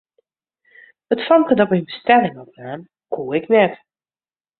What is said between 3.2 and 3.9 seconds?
ik net.